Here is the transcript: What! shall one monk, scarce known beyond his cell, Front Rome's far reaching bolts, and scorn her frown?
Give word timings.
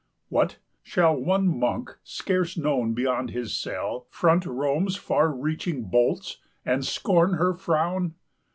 What! 0.29 0.57
shall 0.81 1.15
one 1.15 1.47
monk, 1.47 1.95
scarce 2.01 2.57
known 2.57 2.93
beyond 2.95 3.29
his 3.29 3.55
cell, 3.55 4.07
Front 4.09 4.47
Rome's 4.47 4.95
far 4.95 5.29
reaching 5.31 5.83
bolts, 5.83 6.37
and 6.65 6.83
scorn 6.83 7.35
her 7.35 7.53
frown? 7.53 8.15